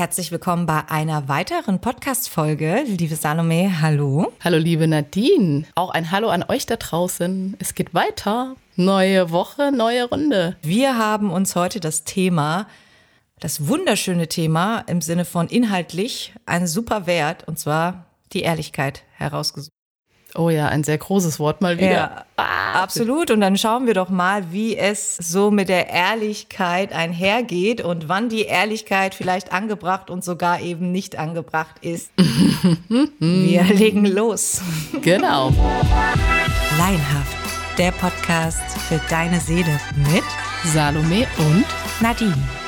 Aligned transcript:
herzlich 0.00 0.32
willkommen 0.32 0.64
bei 0.64 0.88
einer 0.88 1.28
weiteren 1.28 1.78
Podcast-Folge. 1.78 2.84
Liebe 2.86 3.16
Salome, 3.16 3.82
hallo. 3.82 4.32
Hallo, 4.42 4.56
liebe 4.56 4.88
Nadine. 4.88 5.66
Auch 5.74 5.90
ein 5.90 6.10
Hallo 6.10 6.30
an 6.30 6.42
euch 6.48 6.64
da 6.64 6.76
draußen. 6.76 7.54
Es 7.58 7.74
geht 7.74 7.92
weiter. 7.92 8.56
Neue 8.76 9.30
Woche, 9.30 9.70
neue 9.70 10.04
Runde. 10.08 10.56
Wir 10.62 10.96
haben 10.96 11.30
uns 11.30 11.54
heute 11.54 11.80
das 11.80 12.04
Thema, 12.04 12.66
das 13.40 13.68
wunderschöne 13.68 14.26
Thema 14.26 14.78
im 14.86 15.02
Sinne 15.02 15.26
von 15.26 15.48
inhaltlich, 15.48 16.32
ein 16.46 16.66
super 16.66 17.06
Wert, 17.06 17.46
und 17.46 17.58
zwar 17.58 18.06
die 18.32 18.40
Ehrlichkeit 18.40 19.02
herausgesucht. 19.18 19.79
Oh 20.34 20.48
ja, 20.48 20.66
ein 20.68 20.84
sehr 20.84 20.98
großes 20.98 21.40
Wort 21.40 21.60
mal 21.60 21.78
wieder. 21.78 21.90
Ja, 21.90 22.24
ah, 22.36 22.82
absolut. 22.82 23.30
Und 23.30 23.40
dann 23.40 23.56
schauen 23.58 23.86
wir 23.86 23.94
doch 23.94 24.10
mal, 24.10 24.52
wie 24.52 24.76
es 24.76 25.16
so 25.16 25.50
mit 25.50 25.68
der 25.68 25.88
Ehrlichkeit 25.88 26.92
einhergeht 26.92 27.80
und 27.80 28.08
wann 28.08 28.28
die 28.28 28.42
Ehrlichkeit 28.42 29.14
vielleicht 29.14 29.52
angebracht 29.52 30.08
und 30.08 30.22
sogar 30.24 30.60
eben 30.60 30.92
nicht 30.92 31.18
angebracht 31.18 31.76
ist. 31.80 32.10
wir 33.18 33.64
legen 33.64 34.06
los. 34.06 34.62
Genau. 35.02 35.52
Leinhaft, 36.78 37.36
der 37.78 37.90
Podcast 37.92 38.62
für 38.88 39.00
deine 39.10 39.40
Seele 39.40 39.80
mit 40.12 40.24
Salome 40.64 41.26
und 41.38 41.66
Nadine. 42.00 42.59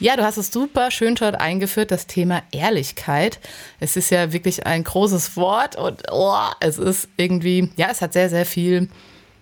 Ja, 0.00 0.16
du 0.16 0.24
hast 0.24 0.36
es 0.36 0.50
super 0.50 0.90
schön 0.90 1.14
dort 1.14 1.36
eingeführt, 1.36 1.90
das 1.90 2.06
Thema 2.06 2.42
Ehrlichkeit. 2.50 3.38
Es 3.78 3.96
ist 3.96 4.10
ja 4.10 4.32
wirklich 4.32 4.66
ein 4.66 4.82
großes 4.82 5.36
Wort 5.36 5.76
und 5.76 6.02
oh, 6.10 6.36
es 6.60 6.78
ist 6.78 7.08
irgendwie, 7.16 7.70
ja, 7.76 7.88
es 7.90 8.02
hat 8.02 8.12
sehr, 8.12 8.28
sehr 8.28 8.44
viel, 8.44 8.88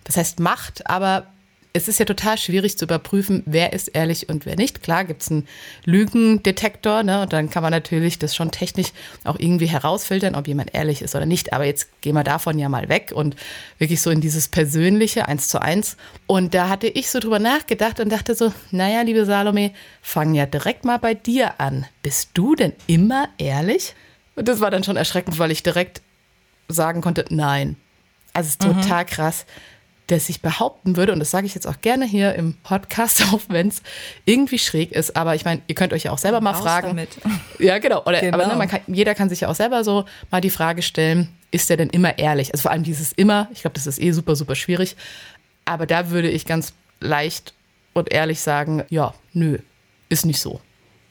das 0.03 0.17
heißt 0.17 0.39
Macht, 0.39 0.87
aber 0.87 1.25
es 1.75 1.87
ist 1.87 1.97
ja 1.99 2.05
total 2.05 2.37
schwierig 2.37 2.77
zu 2.77 2.85
überprüfen, 2.85 3.41
wer 3.47 3.73
ist 3.73 3.87
ehrlich 3.87 4.29
und 4.29 4.45
wer 4.45 4.55
nicht. 4.55 4.83
Klar 4.83 5.05
gibt 5.05 5.23
es 5.23 5.31
einen 5.31 5.47
Lügendetektor, 5.85 7.01
ne? 7.01 7.23
Und 7.23 7.33
dann 7.33 7.49
kann 7.49 7.63
man 7.63 7.71
natürlich 7.71 8.19
das 8.19 8.35
schon 8.35 8.51
technisch 8.51 8.89
auch 9.23 9.39
irgendwie 9.39 9.65
herausfiltern, 9.65 10.35
ob 10.35 10.47
jemand 10.47 10.75
ehrlich 10.75 11.01
ist 11.01 11.15
oder 11.15 11.25
nicht. 11.25 11.51
Aber 11.51 11.65
jetzt 11.65 11.99
gehen 12.01 12.13
wir 12.13 12.23
davon 12.23 12.59
ja 12.59 12.69
mal 12.69 12.89
weg 12.89 13.11
und 13.15 13.35
wirklich 13.79 14.01
so 14.01 14.11
in 14.11 14.21
dieses 14.21 14.49
Persönliche, 14.49 15.27
eins 15.27 15.47
zu 15.47 15.59
eins. 15.59 15.97
Und 16.27 16.53
da 16.53 16.69
hatte 16.69 16.87
ich 16.87 17.09
so 17.09 17.19
drüber 17.19 17.39
nachgedacht 17.39 17.99
und 17.99 18.11
dachte 18.11 18.35
so, 18.35 18.53
naja, 18.69 19.01
liebe 19.01 19.25
Salome, 19.25 19.71
fang 20.03 20.35
ja 20.35 20.45
direkt 20.45 20.85
mal 20.85 20.99
bei 20.99 21.15
dir 21.15 21.59
an. 21.59 21.87
Bist 22.03 22.29
du 22.35 22.53
denn 22.53 22.73
immer 22.85 23.29
ehrlich? 23.39 23.95
Und 24.35 24.47
das 24.47 24.59
war 24.59 24.69
dann 24.69 24.83
schon 24.83 24.95
erschreckend, 24.95 25.39
weil 25.39 25.49
ich 25.49 25.63
direkt 25.63 26.03
sagen 26.67 27.01
konnte, 27.01 27.25
nein. 27.29 27.77
Also 28.31 28.47
es 28.47 28.53
ist 28.55 28.63
mhm. 28.63 28.81
total 28.81 29.05
krass 29.05 29.45
dass 30.07 30.27
ich 30.29 30.41
behaupten 30.41 30.97
würde, 30.97 31.13
und 31.13 31.19
das 31.19 31.31
sage 31.31 31.45
ich 31.45 31.55
jetzt 31.55 31.65
auch 31.65 31.79
gerne 31.81 32.05
hier 32.05 32.35
im 32.35 32.55
Podcast, 32.55 33.23
auch 33.33 33.41
wenn 33.47 33.69
es 33.69 33.81
irgendwie 34.25 34.59
schräg 34.59 34.91
ist, 34.91 35.15
aber 35.15 35.35
ich 35.35 35.45
meine, 35.45 35.61
ihr 35.67 35.75
könnt 35.75 35.93
euch 35.93 36.03
ja 36.03 36.11
auch 36.11 36.17
selber 36.17 36.41
mal 36.41 36.53
fragen. 36.53 36.89
Damit. 36.89 37.09
Ja, 37.59 37.77
genau. 37.77 38.03
Oder, 38.05 38.19
genau. 38.19 38.35
Aber 38.35 38.47
ne, 38.47 38.53
genau. 38.53 38.67
kann, 38.67 38.81
jeder 38.87 39.15
kann 39.15 39.29
sich 39.29 39.41
ja 39.41 39.47
auch 39.47 39.55
selber 39.55 39.83
so 39.83 40.05
mal 40.31 40.41
die 40.41 40.49
Frage 40.49 40.81
stellen, 40.81 41.29
ist 41.51 41.69
der 41.69 41.77
denn 41.77 41.89
immer 41.89 42.17
ehrlich? 42.17 42.51
Also 42.51 42.63
vor 42.63 42.71
allem 42.71 42.83
dieses 42.83 43.11
immer, 43.13 43.47
ich 43.53 43.61
glaube, 43.61 43.75
das 43.75 43.87
ist 43.87 44.01
eh 44.01 44.11
super, 44.11 44.35
super 44.35 44.55
schwierig. 44.55 44.95
Aber 45.65 45.85
da 45.85 46.09
würde 46.09 46.29
ich 46.29 46.45
ganz 46.45 46.73
leicht 46.99 47.53
und 47.93 48.11
ehrlich 48.11 48.41
sagen, 48.41 48.83
ja, 48.89 49.13
nö, 49.33 49.59
ist 50.09 50.25
nicht 50.25 50.41
so. 50.41 50.59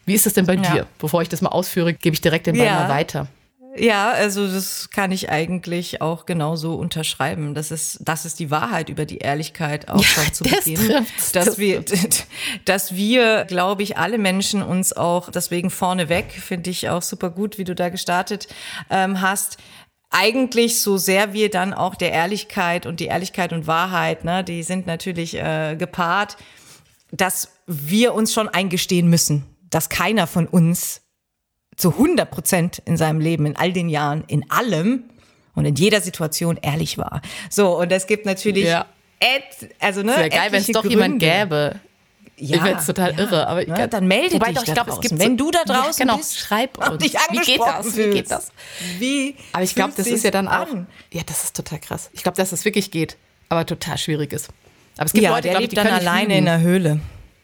Wie 0.05 0.15
ist 0.15 0.27
es 0.27 0.35
denn 0.35 0.47
bei 0.47 0.55
ja. 0.55 0.61
dir? 0.61 0.87
Bevor 0.99 1.23
ich 1.23 1.29
das 1.29 1.43
mal 1.43 1.51
ausführe, 1.51 1.95
gebe 1.95 2.15
ich 2.15 2.21
direkt 2.21 2.47
den 2.47 2.57
Ball 2.57 2.67
ja. 2.67 2.81
mal 2.81 2.89
weiter. 2.89 3.29
Ja, 3.75 4.11
also 4.11 4.47
das 4.47 4.91
kann 4.91 5.13
ich 5.13 5.31
eigentlich 5.31 6.03
auch 6.03 6.27
genauso 6.27 6.75
unterschreiben. 6.75 7.55
Das 7.55 7.71
ist, 7.71 8.01
das 8.03 8.25
ist 8.27 8.39
die 8.39 8.51
Wahrheit 8.51 8.89
über 8.91 9.07
die 9.07 9.19
Ehrlichkeit 9.19 9.89
auch 9.89 10.03
schon 10.03 10.25
ja, 10.25 10.33
zu 10.33 10.45
Beginn. 10.45 11.07
Dass 11.33 11.59
wir, 11.59 11.85
dass 12.65 12.95
wir, 12.95 13.45
glaube 13.45 13.83
ich, 13.83 13.97
alle 13.97 14.19
Menschen 14.19 14.63
uns 14.63 14.93
auch 14.93 15.31
deswegen 15.31 15.71
vorneweg, 15.71 16.33
finde 16.33 16.71
ich 16.71 16.91
auch 16.91 17.03
super 17.03 17.31
gut, 17.31 17.59
wie 17.59 17.65
du 17.65 17.75
da 17.75 17.89
gestartet 17.89 18.49
ähm, 18.91 19.21
hast, 19.21 19.57
eigentlich 20.11 20.83
so 20.83 20.99
sehr 20.99 21.33
wir 21.33 21.49
dann 21.49 21.73
auch 21.73 21.95
der 21.95 22.13
Ehrlichkeit 22.13 22.85
und 22.85 23.01
die 23.01 23.07
Ehrlichkeit 23.07 23.53
und 23.53 23.67
Wahrheit, 23.67 24.25
ne, 24.25 24.45
die 24.45 24.63
sind 24.63 24.87
natürlich 24.87 25.37
äh, 25.37 25.75
gepaart, 25.77 26.37
dass 27.11 27.49
wir 27.67 28.15
uns 28.15 28.33
schon 28.33 28.49
eingestehen 28.49 29.09
müssen, 29.09 29.45
dass 29.71 29.89
keiner 29.89 30.27
von 30.27 30.47
uns 30.47 31.01
zu 31.77 31.91
100 31.91 32.31
Prozent 32.31 32.83
in 32.85 32.97
seinem 32.97 33.21
Leben, 33.21 33.47
in 33.47 33.57
all 33.57 33.73
den 33.73 33.89
Jahren, 33.89 34.25
in 34.27 34.51
allem 34.51 35.05
und 35.55 35.65
in 35.65 35.75
jeder 35.75 36.01
Situation 36.01 36.59
ehrlich 36.61 36.99
war. 36.99 37.23
So, 37.51 37.79
und 37.79 37.91
es 37.93 38.07
gibt 38.07 38.27
natürlich, 38.27 38.67
ja. 38.67 38.87
also 39.81 40.03
ne, 40.03 40.17
Wäre 40.17 40.31
geil, 40.31 40.53
wenn 40.53 40.61
es 40.61 40.67
doch 40.69 40.83
Gründe. 40.83 40.97
jemand 40.97 41.19
gäbe. 41.19 41.81
Ja, 42.39 42.57
ich 42.57 42.65
wäre 42.65 42.85
total 42.85 43.13
ja, 43.13 43.19
irre, 43.19 43.47
aber 43.47 43.65
ne, 43.65 43.89
dann 43.89 44.07
melde 44.09 44.31
dich 44.31 44.39
doch, 44.39 44.67
ich 44.67 44.75
glaub, 44.75 44.89
es 44.89 45.01
gibt 45.01 45.19
wenn 45.19 45.37
du 45.37 45.51
da 45.51 45.65
draußen 45.65 45.93
ja, 45.99 46.05
genau, 46.07 46.17
bist, 46.17 46.39
schreib 46.39 46.79
uns. 46.79 46.99
Dich 46.99 47.15
wie 47.31 47.39
geht 47.39 47.61
das? 47.61 47.97
Wie 47.97 48.11
geht 48.11 48.31
das? 48.31 48.53
Wie 48.99 49.37
aber 49.53 49.63
ich 49.63 49.75
glaube, 49.75 49.93
das 49.97 50.07
ist 50.07 50.25
ja 50.25 50.31
dann 50.31 50.49
auch 50.49 50.69
an? 50.69 50.87
ja, 51.13 51.23
das 51.25 51.45
ist 51.45 51.57
total 51.57 51.79
krass. 51.79 52.11
Ich 52.15 52.23
glaube, 52.23 52.37
dass 52.37 52.51
das 52.51 52.65
wirklich 52.65 52.91
geht, 52.91 53.17
aber 53.49 53.67
total 53.67 53.99
schwierig 53.99 54.33
ist. 54.33 54.49
Aber 54.97 55.07
es 55.07 55.13
gibt 55.13 55.25
ja, 55.25 55.31
Leute, 55.31 55.43
der 55.43 55.53
glaub, 55.53 55.63
lebt 55.63 55.77
dann 55.77 55.87
alleine 55.87 56.37
in 56.37 56.47
der 56.47 56.61
Höhle. 56.61 57.01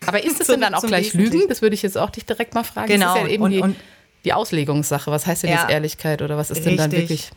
Aber 0.07 0.23
ist 0.25 0.41
es 0.41 0.47
denn 0.47 0.61
dann 0.61 0.75
auch 0.75 0.83
gleich 0.83 1.13
Lügen? 1.13 1.49
Das 1.49 1.63
würde 1.63 1.75
ich 1.75 1.83
jetzt 1.83 1.99
auch 1.99 2.11
dich 2.11 2.25
direkt 2.25 2.55
mal 2.55 2.65
fragen. 2.65 2.89
Genau. 2.89 3.17
Ja 3.17 3.41
und, 3.41 3.51
die, 3.51 3.61
und 3.61 3.77
die 4.29 4.33
Auslegungssache. 4.35 5.11
Was 5.11 5.27
heißt 5.27 5.43
denn 5.43 5.51
ja. 5.51 5.63
jetzt 5.63 5.71
Ehrlichkeit 5.71 6.23
oder 6.23 6.37
was 6.37 6.51
ist 6.51 6.59
Richtig. 6.59 6.77
denn 6.77 6.91
dann 6.91 6.93
wirklich? 6.93 7.31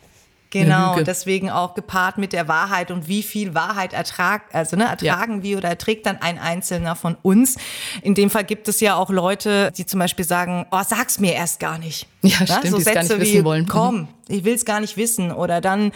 Genau, 0.52 1.00
deswegen 1.00 1.48
auch 1.48 1.72
gepaart 1.72 2.18
mit 2.18 2.34
der 2.34 2.46
Wahrheit 2.46 2.90
und 2.90 3.08
wie 3.08 3.22
viel 3.22 3.54
Wahrheit 3.54 3.94
ertrag, 3.94 4.42
also 4.52 4.76
ne, 4.76 4.84
ertragen 4.84 5.36
ja. 5.36 5.42
wir 5.42 5.58
oder 5.58 5.70
erträgt 5.70 6.04
dann 6.04 6.18
ein 6.20 6.38
Einzelner 6.38 6.94
von 6.94 7.16
uns. 7.22 7.56
In 8.02 8.14
dem 8.14 8.28
Fall 8.28 8.44
gibt 8.44 8.68
es 8.68 8.78
ja 8.80 8.96
auch 8.96 9.08
Leute, 9.08 9.72
die 9.74 9.86
zum 9.86 9.98
Beispiel 9.98 10.26
sagen, 10.26 10.66
oh, 10.70 10.82
sag's 10.86 11.18
mir 11.18 11.32
erst 11.32 11.58
gar 11.58 11.78
nicht. 11.78 12.06
Ja, 12.20 12.36
ja 12.40 12.58
stimmt, 12.58 12.66
so 12.66 12.78
Sätze 12.78 12.92
gar 12.92 13.02
nicht 13.02 13.16
wie, 13.16 13.20
wissen 13.20 13.44
wollen. 13.46 13.66
Komm, 13.66 14.08
ich 14.28 14.44
will's 14.44 14.66
gar 14.66 14.80
nicht 14.80 14.98
wissen. 14.98 15.32
Oder 15.32 15.62
dann, 15.62 15.90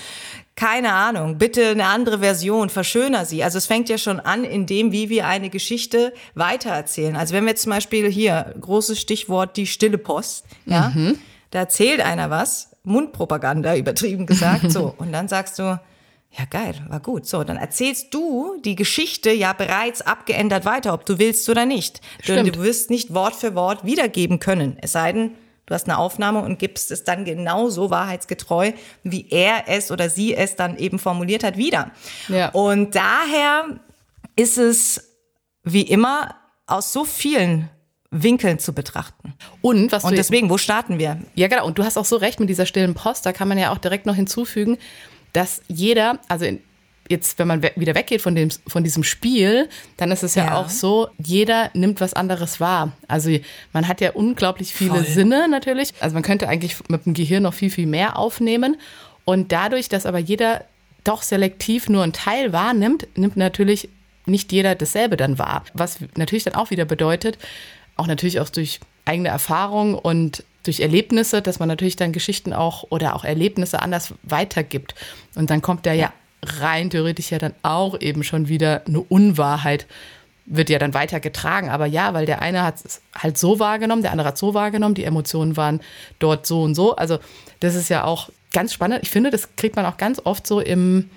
keine 0.55 0.95
Ahnung, 0.95 1.37
bitte 1.37 1.69
eine 1.69 1.85
andere 1.85 2.21
Version, 2.21 2.71
verschöner 2.71 3.27
sie. 3.27 3.45
Also 3.45 3.59
es 3.59 3.67
fängt 3.67 3.91
ja 3.91 3.99
schon 3.99 4.21
an, 4.21 4.45
in 4.45 4.65
dem, 4.65 4.91
wie 4.91 5.11
wir 5.11 5.27
eine 5.27 5.51
Geschichte 5.51 6.15
weitererzählen. 6.35 7.15
Also 7.15 7.35
wenn 7.35 7.45
wir 7.45 7.51
jetzt 7.51 7.63
zum 7.65 7.73
Beispiel 7.73 8.11
hier, 8.11 8.55
großes 8.59 8.99
Stichwort, 8.99 9.59
die 9.59 9.67
stille 9.67 9.99
Post, 9.99 10.47
ja, 10.65 10.93
mhm. 10.95 11.19
da 11.51 11.59
erzählt 11.59 12.01
einer 12.01 12.31
was 12.31 12.71
Mundpropaganda 12.87 13.77
übertrieben 13.77 14.27
gesagt. 14.27 14.71
So, 14.71 14.95
und 14.99 15.13
dann 15.13 15.29
sagst 15.29 15.59
du, 15.59 15.79
ja, 16.31 16.45
geil, 16.49 16.75
war 16.89 17.01
gut. 17.01 17.27
So, 17.27 17.45
dann 17.45 17.57
erzählst 17.57 18.13
du 18.13 18.61
die 18.65 18.77
Geschichte 18.77 19.31
ja 19.31 19.53
bereits 19.53 20.03
abgeändert 20.03 20.65
weiter, 20.65 20.93
ob 20.95 21.05
du 21.05 21.19
willst 21.19 21.49
oder 21.49 21.67
nicht. 21.67 22.01
Stimmt. 22.21 22.55
Du 22.55 22.63
wirst 22.63 22.91
nicht 22.91 23.15
Wort 23.15 23.35
für 23.35 23.55
Wort 23.55 23.85
wiedergeben 23.85 24.39
können. 24.39 24.77
Es 24.81 24.93
sei 24.93 25.13
denn, 25.13 25.31
du 25.67 25.75
hast 25.75 25.89
eine 25.89 25.99
Aufnahme 25.99 26.43
und 26.43 26.59
gibst 26.59 26.91
es 26.91 27.05
dann 27.05 27.25
genauso 27.25 27.91
wahrheitsgetreu, 27.91 28.73
wie 29.03 29.29
er 29.31 29.65
es 29.69 29.91
oder 29.91 30.11
sie 30.11 30.35
es 30.35 30.57
dann 30.57 30.77
eben 30.77 30.99
formuliert 30.99 31.43
hat, 31.43 31.57
wieder. 31.57 31.91
Ja. 32.29 32.51
Und 32.51 32.95
daher 32.95 33.81
ist 34.37 34.59
es 34.59 35.17
wie 35.65 35.83
immer 35.83 36.37
aus 36.67 36.93
so 36.93 37.05
vielen 37.05 37.71
Winkeln 38.11 38.59
zu 38.59 38.73
betrachten. 38.73 39.35
Und, 39.63 39.93
was 39.93 40.05
und 40.05 40.17
deswegen, 40.17 40.51
wo 40.51 40.59
starten 40.59 40.99
wir? 40.99 41.19
Ja, 41.35 41.49
genau. 41.49 41.67
Und 41.67 41.79
du 41.79 41.85
hast 41.85 41.97
auch 41.97 42.05
so 42.05 42.17
recht 42.17 42.41
mit 42.41 42.49
dieser 42.49 42.67
stillen 42.67 42.95
Post. 42.95 43.27
Da 43.27 43.33
kann 43.33 43.49
man 43.49 43.59
ja 43.59 43.73
auch 43.73 43.79
direkt 43.79 44.07
noch 44.07 44.15
hinzufügen, 44.15 44.79
dass 45.33 45.63
jeder, 45.69 46.19
also 46.29 46.47
jetzt, 47.09 47.39
wenn 47.39 47.49
man 47.49 47.63
wieder 47.63 47.95
weggeht 47.95 48.23
von, 48.23 48.35
dem, 48.35 48.51
von 48.67 48.85
diesem 48.85 49.05
Spiel, 49.05 49.69
dann 49.97 50.11
ist 50.11 50.23
es 50.23 50.35
ja, 50.35 50.47
ja, 50.47 50.57
auch 50.57 50.69
so, 50.69 51.09
jeder 51.19 51.71
nimmt 51.75 52.01
was 52.01 52.15
anderes 52.15 52.61
wahr. 52.61 52.93
Also 53.09 53.37
man 53.73 53.89
hat 53.89 54.01
ja 54.01 54.13
unglaublich 54.13 54.73
viele 54.73 54.91
Voll. 54.91 55.05
Sinne 55.05 55.49
natürlich. 55.49 55.93
Also 56.01 56.15
man 56.15 56.23
könnte 56.23 56.49
eigentlich 56.49 56.77
mit 56.89 57.07
dem 57.07 57.15
Gehirn 57.15 57.43
noch 57.43 57.55
viel, 57.55 57.71
viel 57.71 57.87
mehr 57.87 58.19
aufnehmen. 58.19 58.77
Und 59.25 59.53
dadurch, 59.53 59.89
dass 59.89 60.07
aber 60.07 60.19
jeder 60.19 60.65
doch 61.05 61.23
selektiv 61.23 61.89
nur 61.89 62.03
einen 62.03 62.13
Teil 62.13 62.53
wahrnimmt, 62.53 63.07
nimmt 63.17 63.37
natürlich 63.37 63.89
nicht 64.27 64.53
jeder 64.53 64.75
dasselbe 64.75 65.17
dann 65.17 65.39
wahr. 65.39 65.65
Was 65.73 65.99
natürlich 66.17 66.45
dann 66.45 66.55
auch 66.55 66.71
wieder 66.71 66.85
bedeutet, 66.85 67.39
auch 67.97 68.07
natürlich 68.07 68.41
auch 68.41 68.49
durch 68.49 68.81
eigene 69.05 69.29
Erfahrung 69.29 69.95
und 69.95 70.45
durch 70.65 70.81
Erlebnisse, 70.81 71.43
dass 71.43 71.59
man 71.59 71.69
natürlich 71.69 71.97
dann 71.97 72.13
Geschichten 72.13 72.53
auch 72.53 72.85
oder 72.91 73.15
auch 73.15 73.25
Erlebnisse 73.25 73.81
anders 73.83 74.15
weitergibt. 74.23 74.95
Und 75.35 75.51
dann 75.51 75.63
kommt 75.63 75.87
da 75.87 75.93
ja 75.93 76.13
rein 76.43 76.91
theoretisch 76.91 77.31
ja 77.31 77.39
dann 77.39 77.55
auch 77.63 78.01
eben 78.01 78.25
schon 78.25 78.49
wieder 78.49 78.83
eine 78.87 79.01
Unwahrheit, 79.01 79.87
wird 80.45 80.71
ja 80.71 80.79
dann 80.79 80.95
weitergetragen. 80.95 81.71
Aber 81.71 81.87
ja, 81.87 82.15
weil 82.15 82.27
der 82.27 82.43
eine 82.43 82.63
hat 82.63 82.85
es 82.85 83.01
halt 83.15 83.39
so 83.39 83.59
wahrgenommen, 83.59 84.03
der 84.03 84.13
andere 84.13 84.29
hat 84.29 84.39
so 84.39 84.55
wahrgenommen, 84.55 84.95
die 84.95 85.05
Emotionen 85.05 85.57
waren 85.57 85.81
dort 86.19 86.47
so 86.47 86.63
und 86.63 86.75
so. 86.75 86.97
Also 86.97 87.19
das 87.61 87.75
ist 87.75 87.89
ja 87.89 88.05
auch 88.05 88.31
ganz 88.53 88.73
spannend. 88.73 89.01
Ich 89.03 89.11
finde, 89.11 89.31
das 89.31 89.57
kriegt 89.57 89.77
man 89.77 89.87
auch 89.87 89.97
ganz 89.97 90.21
oft 90.25 90.47
so 90.47 90.61
im, 90.61 91.11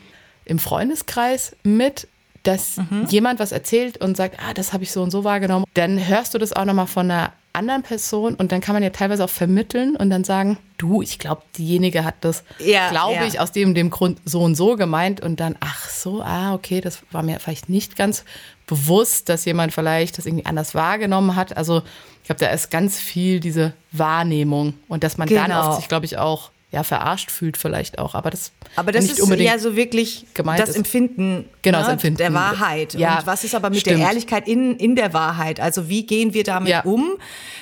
im 0.46 0.60
Freundeskreis 0.60 1.56
mit, 1.64 2.08
dass 2.50 2.78
mhm. 2.78 3.06
jemand 3.10 3.40
was 3.40 3.52
erzählt 3.52 3.98
und 3.98 4.18
sagt, 4.18 4.40
ah, 4.40 4.54
das 4.56 4.74
habe 4.74 4.84
ich 4.84 4.92
so 4.92 5.04
und 5.04 5.12
so 5.12 5.24
wahrgenommen, 5.24 5.66
dann 5.76 6.08
hörst 6.08 6.34
du 6.34 6.40
das 6.40 6.52
auch 6.54 6.66
nochmal 6.66 6.88
von 6.88 7.12
einer 7.12 7.32
anderen 7.54 7.84
Person 7.84 8.36
und 8.36 8.52
dann 8.52 8.62
kann 8.62 8.74
man 8.74 8.82
ja 8.82 8.90
teilweise 8.90 9.24
auch 9.24 9.30
vermitteln 9.30 9.96
und 9.96 10.10
dann 10.10 10.24
sagen, 10.24 10.58
du, 10.78 11.02
ich 11.02 11.20
glaube, 11.20 11.44
diejenige 11.58 12.04
hat 12.04 12.16
das, 12.22 12.44
Ja, 12.60 12.90
glaube 12.90 13.16
ja. 13.16 13.26
ich, 13.26 13.40
aus 13.40 13.52
dem 13.52 13.74
dem 13.74 13.90
Grund 13.90 14.20
so 14.26 14.42
und 14.42 14.56
so 14.56 14.76
gemeint 14.76 15.22
und 15.22 15.40
dann, 15.40 15.56
ach 15.60 15.90
so, 15.90 16.22
ah, 16.22 16.54
okay, 16.54 16.82
das 16.82 17.02
war 17.12 17.22
mir 17.22 17.40
vielleicht 17.40 17.70
nicht 17.70 17.96
ganz 17.96 18.24
bewusst, 18.66 19.30
dass 19.30 19.46
jemand 19.46 19.74
vielleicht 19.74 20.18
das 20.18 20.26
irgendwie 20.26 20.46
anders 20.46 20.74
wahrgenommen 20.74 21.36
hat. 21.36 21.56
Also 21.58 21.84
ich 22.22 22.26
glaube, 22.26 22.40
da 22.40 22.48
ist 22.48 22.72
ganz 22.72 23.00
viel 23.00 23.40
diese 23.40 23.74
Wahrnehmung 23.92 24.74
und 24.88 25.04
dass 25.04 25.18
man 25.18 25.28
dann 25.28 25.48
Genau. 25.48 25.70
oft 25.70 25.78
sich, 25.80 25.88
glaube 25.88 26.06
ich, 26.06 26.18
auch 26.18 26.52
ja, 26.72 26.84
verarscht 26.84 27.32
fühlt 27.32 27.58
vielleicht 27.58 27.98
auch, 27.98 28.14
aber 28.14 28.30
das, 28.30 28.52
Aber 28.76 28.92
das 28.92 29.04
nicht 29.06 29.14
ist 29.18 29.22
unbedingt 29.22 29.50
ja 29.50 29.58
so 29.58 29.76
wirklich 29.76 30.28
gemeint 30.36 30.60
das. 30.60 30.76
Empfinden, 30.76 31.46
Genau, 31.64 31.80
ne, 31.80 31.84
das 31.86 31.94
Empfinden. 31.94 32.18
der 32.20 32.34
Wahrheit. 32.36 32.94
Ja, 32.94 33.20
und 33.20 33.26
was 33.28 33.44
ist 33.44 33.56
aber 33.56 33.72
mit 33.72 33.80
stimmt. 33.80 33.98
der 34.00 34.06
Ehrlichkeit 34.08 34.48
in, 34.48 34.76
in 34.78 34.96
der 34.96 35.12
Wahrheit? 35.14 35.60
Also 35.60 35.90
wie 35.90 36.06
gehen 36.06 36.36
wir 36.36 36.44
damit 36.44 36.70
Ja. 36.70 36.82
um? 36.82 37.18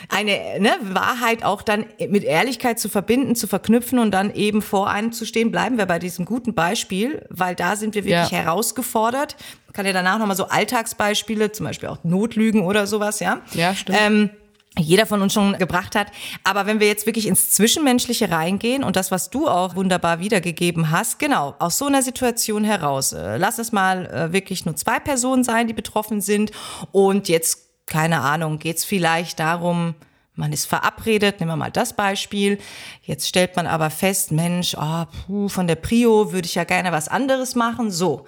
Eine 0.10 0.60
ne, 0.60 0.72
Wahrheit 0.82 1.44
auch 1.46 1.62
dann 1.62 1.86
mit 2.10 2.26
Ehrlichkeit 2.26 2.80
zu 2.80 2.90
verbinden, 2.90 3.36
zu 3.36 3.48
verknüpfen 3.48 3.98
und 4.00 4.12
dann 4.12 4.34
eben 4.34 4.62
vor 4.62 4.90
einem 4.90 5.14
zu 5.14 5.26
stehen. 5.26 5.52
Bleiben 5.52 5.78
wir 5.78 5.86
bei 5.86 6.00
diesem 6.00 6.26
guten 6.26 6.54
Beispiel, 6.54 7.26
weil 7.30 7.56
da 7.56 7.78
sind 7.78 7.96
wir 7.96 8.04
wirklich 8.04 8.32
Ja. 8.32 8.40
herausgefordert. 8.40 9.38
Man 9.68 9.74
kann 9.74 9.86
ja 9.86 9.94
danach 9.94 10.20
nochmal 10.20 10.36
so 10.36 10.48
Alltagsbeispiele, 10.48 11.52
zum 11.54 11.66
Beispiel 11.66 11.88
auch 11.90 12.04
Notlügen 12.04 12.62
oder 12.62 12.88
sowas, 12.88 13.20
ja. 13.22 13.40
Ja, 13.54 13.74
stimmt. 13.74 13.98
Ähm, 14.02 14.30
jeder 14.78 15.06
von 15.06 15.22
uns 15.22 15.34
schon 15.34 15.58
gebracht 15.58 15.96
hat. 15.96 16.08
Aber 16.44 16.66
wenn 16.66 16.80
wir 16.80 16.88
jetzt 16.88 17.06
wirklich 17.06 17.28
ins 17.28 17.52
Zwischenmenschliche 17.52 18.32
reingehen 18.32 18.84
und 18.84 18.96
das, 18.96 19.12
was 19.12 19.30
du 19.30 19.48
auch 19.48 19.76
wunderbar 19.76 20.20
wiedergegeben 20.20 20.92
hast, 20.92 21.20
genau, 21.20 21.56
aus 21.60 21.78
so 21.78 21.86
einer 21.86 22.02
Situation 22.02 22.64
heraus, 22.64 23.14
äh, 23.14 23.38
lass 23.38 23.60
es 23.60 23.72
mal 23.72 24.06
äh, 24.08 24.34
wirklich 24.34 24.66
nur 24.66 24.76
zwei 24.76 25.00
Personen 25.00 25.44
sein, 25.44 25.68
die 25.68 25.74
betroffen 25.74 26.22
sind 26.22 26.52
und 26.92 27.30
jetzt, 27.30 27.70
keine 27.86 28.22
Ahnung, 28.22 28.60
geht's 28.60 28.86
vielleicht 28.86 29.40
darum, 29.40 29.96
man 30.38 30.54
ist 30.54 30.66
verabredet, 30.66 31.40
nehmen 31.40 31.54
wir 31.54 31.56
mal 31.56 31.72
das 31.72 31.94
Beispiel. 31.94 32.60
Jetzt 33.02 33.28
stellt 33.28 33.56
man 33.56 33.66
aber 33.66 33.90
fest, 33.90 34.32
Mensch, 34.32 34.76
ah, 34.76 35.08
puh, 35.26 35.50
von 35.50 35.66
der 35.66 35.76
Prio 35.76 36.32
würde 36.32 36.46
ich 36.46 36.54
ja 36.54 36.64
gerne 36.64 36.92
was 36.92 37.08
anderes 37.08 37.56
machen. 37.56 37.90
So, 37.90 38.28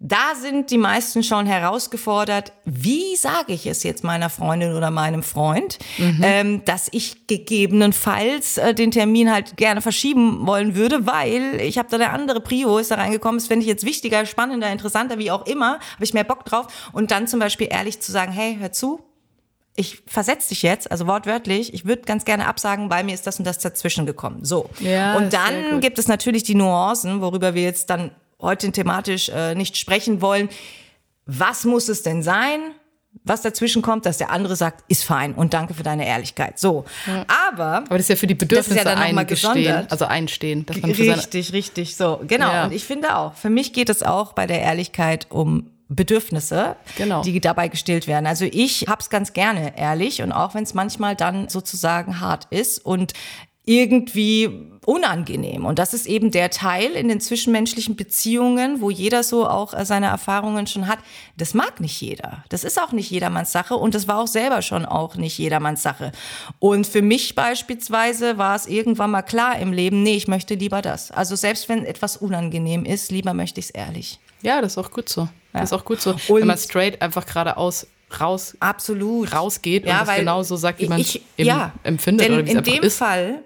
da 0.00 0.34
sind 0.34 0.70
die 0.70 0.78
meisten 0.78 1.22
schon 1.22 1.46
herausgefordert, 1.46 2.52
wie 2.64 3.16
sage 3.16 3.52
ich 3.52 3.66
es 3.66 3.82
jetzt 3.82 4.04
meiner 4.04 4.28
Freundin 4.28 4.74
oder 4.74 4.90
meinem 4.90 5.22
Freund, 5.22 5.78
ähm, 6.22 6.64
dass 6.64 6.88
ich 6.90 7.26
gegebenenfalls 7.26 8.58
äh, 8.58 8.74
den 8.74 8.90
Termin 8.90 9.32
halt 9.32 9.56
gerne 9.56 9.80
verschieben 9.80 10.46
wollen 10.46 10.74
würde, 10.74 11.06
weil 11.06 11.60
ich 11.60 11.78
habe 11.78 11.88
da 11.90 11.96
eine 11.96 12.10
andere 12.10 12.40
Prio, 12.40 12.78
ist 12.78 12.90
da 12.90 12.96
reingekommen, 12.96 13.38
das 13.38 13.46
fände 13.46 13.62
ich 13.62 13.68
jetzt 13.68 13.86
wichtiger, 13.86 14.26
spannender, 14.26 14.70
interessanter, 14.70 15.18
wie 15.18 15.30
auch 15.30 15.46
immer, 15.46 15.78
habe 15.94 16.04
ich 16.04 16.12
mehr 16.12 16.24
Bock 16.24 16.44
drauf. 16.44 16.90
Und 16.92 17.10
dann 17.10 17.26
zum 17.26 17.40
Beispiel 17.40 17.68
ehrlich 17.70 18.00
zu 18.00 18.12
sagen, 18.12 18.32
hey, 18.32 18.56
hör 18.60 18.72
zu, 18.72 19.00
ich 19.76 20.02
versetze 20.06 20.50
dich 20.50 20.62
jetzt, 20.62 20.90
also 20.90 21.06
wortwörtlich, 21.06 21.74
ich 21.74 21.84
würde 21.84 22.02
ganz 22.02 22.24
gerne 22.24 22.46
absagen, 22.46 22.90
weil 22.90 23.04
mir 23.04 23.14
ist 23.14 23.26
das 23.26 23.38
und 23.38 23.44
das 23.44 23.58
dazwischen 23.58 24.06
gekommen. 24.06 24.44
So. 24.44 24.70
Ja, 24.80 25.16
und 25.16 25.32
dann 25.32 25.80
gibt 25.80 25.98
es 25.98 26.06
natürlich 26.06 26.44
die 26.44 26.54
Nuancen, 26.54 27.20
worüber 27.20 27.54
wir 27.54 27.62
jetzt 27.62 27.90
dann 27.90 28.12
heute 28.44 28.70
thematisch 28.70 29.28
äh, 29.30 29.54
nicht 29.54 29.76
sprechen 29.76 30.20
wollen. 30.20 30.48
Was 31.26 31.64
muss 31.64 31.88
es 31.88 32.02
denn 32.02 32.22
sein? 32.22 32.60
Was 33.22 33.42
dazwischen 33.42 33.80
kommt, 33.80 34.06
dass 34.06 34.18
der 34.18 34.30
andere 34.30 34.56
sagt, 34.56 34.84
ist 34.88 35.04
fein 35.04 35.34
und 35.34 35.54
danke 35.54 35.72
für 35.72 35.84
deine 35.84 36.06
Ehrlichkeit. 36.06 36.58
So. 36.58 36.84
Aber 37.48 37.76
Aber 37.76 37.90
das 37.90 38.00
ist 38.02 38.08
ja 38.08 38.16
für 38.16 38.26
die 38.26 38.34
Bedürfnisse 38.34 38.84
mal 38.84 38.96
eingestehen, 38.96 39.86
also 39.88 40.04
einstehen. 40.04 40.66
Dass 40.66 40.80
man 40.80 40.90
Richtig, 40.90 41.52
richtig, 41.52 41.96
so. 41.96 42.20
Genau. 42.26 42.50
Ja. 42.52 42.64
Und 42.64 42.72
ich 42.72 42.84
finde 42.84 43.16
auch, 43.16 43.34
für 43.34 43.50
mich 43.50 43.72
geht 43.72 43.88
es 43.88 44.02
auch 44.02 44.32
bei 44.32 44.46
der 44.46 44.60
Ehrlichkeit 44.60 45.28
um 45.30 45.70
Bedürfnisse, 45.88 46.76
Genau. 46.96 47.22
die 47.22 47.40
dabei 47.40 47.68
gestillt 47.68 48.06
werden. 48.06 48.26
Also 48.26 48.46
ich 48.50 48.86
hab's 48.88 49.10
ganz 49.10 49.32
gerne 49.32 49.78
ehrlich 49.78 50.22
und 50.22 50.32
auch 50.32 50.54
wenn 50.54 50.64
es 50.64 50.74
manchmal 50.74 51.14
dann 51.14 51.48
sozusagen 51.48 52.20
hart 52.20 52.46
ist 52.50 52.84
und 52.84 53.12
irgendwie 53.66 54.50
unangenehm. 54.84 55.64
Und 55.64 55.78
das 55.78 55.94
ist 55.94 56.04
eben 56.06 56.30
der 56.30 56.50
Teil 56.50 56.90
in 56.92 57.08
den 57.08 57.18
zwischenmenschlichen 57.20 57.96
Beziehungen, 57.96 58.82
wo 58.82 58.90
jeder 58.90 59.22
so 59.22 59.48
auch 59.48 59.72
äh, 59.72 59.86
seine 59.86 60.06
Erfahrungen 60.06 60.66
schon 60.66 60.86
hat. 60.86 60.98
Das 61.38 61.54
mag 61.54 61.80
nicht 61.80 61.98
jeder. 62.02 62.44
Das 62.50 62.64
ist 62.64 62.78
auch 62.80 62.92
nicht 62.92 63.10
jedermanns 63.10 63.50
Sache 63.52 63.76
und 63.76 63.94
das 63.94 64.06
war 64.06 64.18
auch 64.18 64.26
selber 64.26 64.60
schon 64.60 64.84
auch 64.84 65.16
nicht 65.16 65.38
jedermanns 65.38 65.82
Sache. 65.82 66.12
Und 66.58 66.86
für 66.86 67.00
mich 67.00 67.34
beispielsweise 67.34 68.36
war 68.36 68.54
es 68.56 68.66
irgendwann 68.66 69.10
mal 69.10 69.22
klar 69.22 69.58
im 69.58 69.72
Leben, 69.72 70.02
nee, 70.02 70.16
ich 70.16 70.28
möchte 70.28 70.54
lieber 70.54 70.82
das. 70.82 71.10
Also 71.10 71.34
selbst 71.34 71.68
wenn 71.70 71.86
etwas 71.86 72.18
unangenehm 72.18 72.84
ist, 72.84 73.10
lieber 73.10 73.32
möchte 73.32 73.60
ich 73.60 73.66
es 73.66 73.70
ehrlich. 73.70 74.18
ja, 74.42 74.60
das 74.60 74.72
ist 74.72 74.78
auch 74.78 74.90
gut 74.90 75.08
so. 75.08 75.28
Das 75.54 75.64
ist 75.64 75.72
auch 75.72 75.84
gut 75.84 76.00
so. 76.02 76.10
Und- 76.28 76.40
Wenn 76.40 76.46
man 76.48 76.58
straight 76.58 77.00
einfach 77.00 77.24
geradeaus 77.24 77.86
raus 78.20 78.54
Absolut. 78.60 79.32
rausgeht 79.32 79.84
und 79.84 79.90
das 79.90 80.16
genau 80.16 80.42
so 80.42 80.56
sagt, 80.56 80.80
wie 80.80 80.86
man 80.88 81.00
es 81.00 81.18
ja, 81.36 81.72
empfindet 81.82 82.26
denn 82.28 82.34
oder 82.34 82.46
wie 82.46 82.50
es 82.50 82.56
in 82.56 82.62
dem 82.62 82.82
ist. 82.82 82.98
Fall 82.98 83.42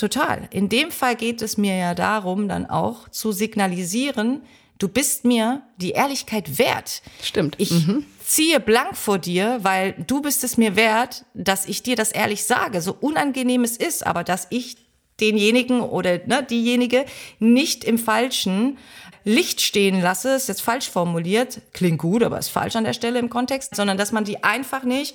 total. 0.00 0.48
In 0.50 0.68
dem 0.68 0.90
Fall 0.90 1.14
geht 1.16 1.42
es 1.42 1.56
mir 1.56 1.76
ja 1.76 1.94
darum, 1.94 2.48
dann 2.48 2.66
auch 2.66 3.08
zu 3.08 3.30
signalisieren, 3.32 4.42
du 4.78 4.88
bist 4.88 5.24
mir 5.24 5.62
die 5.76 5.90
Ehrlichkeit 5.92 6.58
wert. 6.58 7.02
Stimmt. 7.22 7.54
Ich 7.58 7.70
Mhm. 7.70 8.04
ziehe 8.24 8.58
blank 8.60 8.96
vor 8.96 9.18
dir, 9.18 9.58
weil 9.62 9.92
du 10.06 10.22
bist 10.22 10.42
es 10.42 10.56
mir 10.56 10.74
wert, 10.74 11.24
dass 11.34 11.66
ich 11.66 11.82
dir 11.82 11.96
das 11.96 12.12
ehrlich 12.12 12.44
sage, 12.44 12.80
so 12.80 12.96
unangenehm 13.00 13.62
es 13.62 13.76
ist, 13.76 14.06
aber 14.06 14.24
dass 14.24 14.46
ich 14.50 14.76
denjenigen 15.20 15.82
oder 15.82 16.18
ne, 16.26 16.42
diejenige 16.42 17.04
nicht 17.38 17.84
im 17.84 17.98
falschen 17.98 18.78
Licht 19.24 19.60
stehen 19.60 20.00
lasse, 20.00 20.30
ist 20.34 20.48
jetzt 20.48 20.62
falsch 20.62 20.88
formuliert, 20.88 21.60
klingt 21.74 21.98
gut, 21.98 22.22
aber 22.22 22.38
ist 22.38 22.48
falsch 22.48 22.74
an 22.74 22.84
der 22.84 22.94
Stelle 22.94 23.18
im 23.18 23.28
Kontext, 23.28 23.76
sondern 23.76 23.98
dass 23.98 24.12
man 24.12 24.24
die 24.24 24.42
einfach 24.42 24.82
nicht 24.82 25.14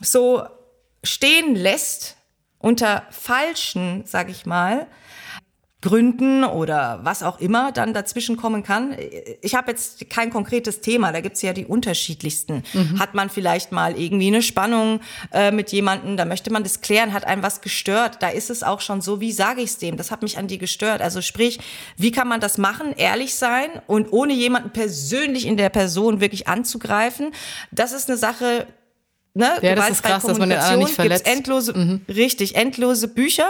so 0.00 0.42
stehen 1.04 1.54
lässt 1.54 2.16
unter 2.64 3.04
falschen, 3.10 4.02
sag 4.06 4.30
ich 4.30 4.46
mal, 4.46 4.86
Gründen 5.82 6.44
oder 6.44 7.00
was 7.02 7.22
auch 7.22 7.38
immer 7.40 7.70
dann 7.70 7.92
dazwischen 7.92 8.38
kommen 8.38 8.62
kann. 8.62 8.96
Ich 9.42 9.54
habe 9.54 9.70
jetzt 9.70 10.08
kein 10.08 10.30
konkretes 10.30 10.80
Thema, 10.80 11.12
da 11.12 11.20
gibt's 11.20 11.42
ja 11.42 11.52
die 11.52 11.66
unterschiedlichsten. 11.66 12.62
Hat 12.98 13.12
man 13.12 13.28
vielleicht 13.28 13.70
mal 13.70 13.98
irgendwie 14.00 14.28
eine 14.28 14.40
Spannung 14.40 15.00
äh, 15.30 15.50
mit 15.50 15.72
jemandem, 15.72 16.16
da 16.16 16.24
möchte 16.24 16.50
man 16.50 16.62
das 16.62 16.80
klären, 16.80 17.12
hat 17.12 17.26
einem 17.26 17.42
was 17.42 17.60
gestört, 17.60 18.22
da 18.22 18.28
ist 18.28 18.48
es 18.48 18.62
auch 18.62 18.80
schon 18.80 19.02
so, 19.02 19.20
wie 19.20 19.30
sage 19.30 19.60
ich's 19.60 19.76
dem, 19.76 19.98
das 19.98 20.10
hat 20.10 20.22
mich 20.22 20.38
an 20.38 20.46
dir 20.48 20.56
gestört. 20.56 21.02
Also 21.02 21.20
sprich, 21.20 21.60
wie 21.98 22.12
kann 22.12 22.28
man 22.28 22.40
das 22.40 22.56
machen, 22.56 22.94
ehrlich 22.96 23.34
sein 23.34 23.68
und 23.86 24.10
ohne 24.10 24.32
jemanden 24.32 24.70
persönlich 24.70 25.46
in 25.46 25.58
der 25.58 25.68
Person 25.68 26.22
wirklich 26.22 26.48
anzugreifen, 26.48 27.32
das 27.72 27.92
ist 27.92 28.08
eine 28.08 28.16
Sache, 28.16 28.66
Ne, 29.36 29.50
Ja, 29.62 29.74
das 29.74 29.90
ist 29.90 30.02
krass, 30.04 30.22
dass 30.22 30.38
man 30.38 30.48
den 30.48 30.58
anderen 30.60 30.78
nicht 30.84 30.94
verletzt. 30.94 31.26
endlose, 31.26 32.00
richtig, 32.08 32.54
endlose 32.54 33.08
Bücher. 33.08 33.48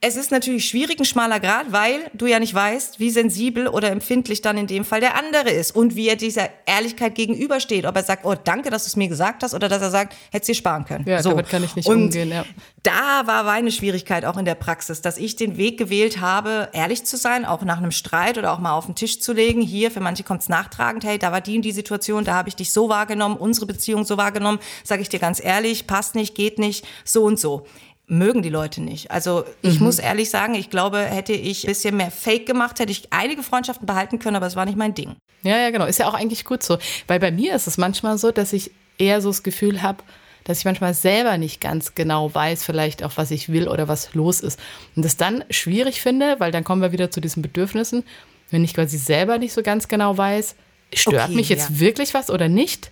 Es 0.00 0.16
ist 0.16 0.30
natürlich 0.30 0.66
schwierig, 0.66 0.98
ein 0.98 1.04
schmaler 1.04 1.38
Grad, 1.38 1.70
weil 1.70 2.10
du 2.14 2.24
ja 2.24 2.38
nicht 2.40 2.54
weißt, 2.54 2.98
wie 2.98 3.10
sensibel 3.10 3.68
oder 3.68 3.90
empfindlich 3.90 4.40
dann 4.40 4.56
in 4.56 4.66
dem 4.66 4.86
Fall 4.86 5.00
der 5.00 5.16
andere 5.16 5.50
ist 5.50 5.76
und 5.76 5.96
wie 5.96 6.08
er 6.08 6.16
dieser 6.16 6.48
Ehrlichkeit 6.64 7.14
gegenübersteht. 7.14 7.84
Ob 7.84 7.94
er 7.94 8.04
sagt, 8.04 8.24
oh, 8.24 8.36
danke, 8.42 8.70
dass 8.70 8.84
du 8.84 8.88
es 8.88 8.96
mir 8.96 9.08
gesagt 9.08 9.42
hast, 9.42 9.52
oder 9.52 9.68
dass 9.68 9.82
er 9.82 9.90
sagt, 9.90 10.16
hättest 10.32 10.48
dir 10.48 10.54
sparen 10.54 10.86
können. 10.86 11.04
Ja, 11.06 11.22
so. 11.22 11.28
damit 11.30 11.50
kann 11.50 11.62
ich 11.62 11.76
nicht 11.76 11.86
und 11.86 12.04
umgehen, 12.04 12.30
ja. 12.30 12.46
Da 12.88 13.26
war 13.26 13.44
meine 13.44 13.70
Schwierigkeit 13.70 14.24
auch 14.24 14.38
in 14.38 14.46
der 14.46 14.54
Praxis, 14.54 15.02
dass 15.02 15.18
ich 15.18 15.36
den 15.36 15.58
Weg 15.58 15.76
gewählt 15.76 16.22
habe, 16.22 16.70
ehrlich 16.72 17.04
zu 17.04 17.18
sein, 17.18 17.44
auch 17.44 17.60
nach 17.60 17.76
einem 17.76 17.90
Streit 17.90 18.38
oder 18.38 18.50
auch 18.50 18.60
mal 18.60 18.72
auf 18.72 18.86
den 18.86 18.94
Tisch 18.94 19.20
zu 19.20 19.34
legen. 19.34 19.60
Hier, 19.60 19.90
für 19.90 20.00
manche 20.00 20.22
kommt 20.22 20.40
es 20.40 20.48
nachtragend, 20.48 21.04
hey, 21.04 21.18
da 21.18 21.30
war 21.30 21.42
die 21.42 21.56
und 21.56 21.66
die 21.66 21.72
Situation, 21.72 22.24
da 22.24 22.32
habe 22.32 22.48
ich 22.48 22.56
dich 22.56 22.72
so 22.72 22.88
wahrgenommen, 22.88 23.36
unsere 23.36 23.66
Beziehung 23.66 24.06
so 24.06 24.16
wahrgenommen, 24.16 24.58
sage 24.84 25.02
ich 25.02 25.10
dir 25.10 25.18
ganz 25.18 25.38
ehrlich, 25.44 25.86
passt 25.86 26.14
nicht, 26.14 26.34
geht 26.34 26.58
nicht, 26.58 26.86
so 27.04 27.24
und 27.24 27.38
so. 27.38 27.66
Mögen 28.06 28.40
die 28.40 28.48
Leute 28.48 28.80
nicht. 28.80 29.10
Also 29.10 29.44
ich 29.60 29.80
muss 29.80 29.98
ehrlich 29.98 30.30
sagen, 30.30 30.54
ich 30.54 30.70
glaube, 30.70 30.98
hätte 31.00 31.34
ich 31.34 31.64
ein 31.64 31.68
bisschen 31.68 31.94
mehr 31.94 32.10
Fake 32.10 32.46
gemacht, 32.46 32.80
hätte 32.80 32.90
ich 32.90 33.12
einige 33.12 33.42
Freundschaften 33.42 33.84
behalten 33.84 34.18
können, 34.18 34.36
aber 34.36 34.46
es 34.46 34.56
war 34.56 34.64
nicht 34.64 34.78
mein 34.78 34.94
Ding. 34.94 35.16
Ja, 35.42 35.58
ja, 35.58 35.68
genau. 35.68 35.84
Ist 35.84 35.98
ja 35.98 36.08
auch 36.08 36.14
eigentlich 36.14 36.46
gut 36.46 36.62
so. 36.62 36.78
Weil 37.06 37.20
bei 37.20 37.30
mir 37.30 37.54
ist 37.54 37.66
es 37.66 37.76
manchmal 37.76 38.16
so, 38.16 38.30
dass 38.30 38.54
ich 38.54 38.70
eher 38.96 39.20
so 39.20 39.28
das 39.28 39.42
Gefühl 39.42 39.82
habe, 39.82 40.02
dass 40.48 40.60
ich 40.60 40.64
manchmal 40.64 40.94
selber 40.94 41.36
nicht 41.36 41.60
ganz 41.60 41.94
genau 41.94 42.34
weiß, 42.34 42.64
vielleicht 42.64 43.04
auch, 43.04 43.12
was 43.16 43.30
ich 43.30 43.50
will 43.50 43.68
oder 43.68 43.86
was 43.86 44.14
los 44.14 44.40
ist. 44.40 44.58
Und 44.96 45.04
das 45.04 45.18
dann 45.18 45.44
schwierig 45.50 46.00
finde, 46.00 46.36
weil 46.38 46.50
dann 46.50 46.64
kommen 46.64 46.80
wir 46.80 46.90
wieder 46.90 47.10
zu 47.10 47.20
diesen 47.20 47.42
Bedürfnissen. 47.42 48.02
Wenn 48.50 48.64
ich 48.64 48.72
quasi 48.72 48.96
selber 48.96 49.36
nicht 49.36 49.52
so 49.52 49.62
ganz 49.62 49.88
genau 49.88 50.16
weiß, 50.16 50.56
stört 50.94 51.26
Okay, 51.26 51.34
mich 51.34 51.50
jetzt 51.50 51.68
ja. 51.68 51.80
wirklich 51.80 52.14
was 52.14 52.30
oder 52.30 52.48
nicht, 52.48 52.90